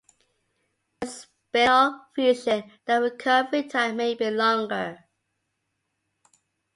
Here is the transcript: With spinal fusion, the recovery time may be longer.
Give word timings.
With 0.99 1.11
spinal 1.11 2.05
fusion, 2.15 2.71
the 2.85 2.99
recovery 3.03 3.65
time 3.69 3.97
may 3.97 4.15
be 4.15 4.31
longer. 4.31 5.05